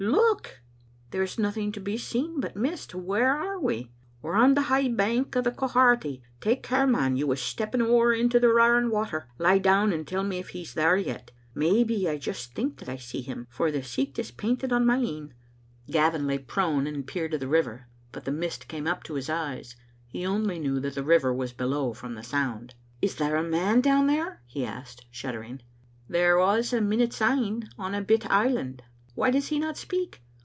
[0.03, 0.61] Look!"
[1.11, 3.91] There is nothing to be seen but mist; where are we?"
[4.23, 6.23] "We're on the high bank o' the Quharity.
[6.39, 9.27] Take care, man; you was stepping ower into the roaring water.
[9.37, 11.29] Lie down and tell me if he's there yet.
[11.53, 14.95] Maybe I just think that I see him, for the sicht is painted on my
[14.95, 17.33] een." Digitized by VjOOQ IC Dain— Ai0t— Cbe 5awd* SM Gavin lay prone and peered
[17.35, 19.75] at the river, but the mist came up to his eyes.
[20.07, 22.73] He only knew that the river was below from the sound."
[23.03, 25.61] Is there a man down there?" he asked, shuddering.
[26.09, 28.81] There was a minute syne; on a bit island."
[29.21, 30.21] "Why does he not speak?"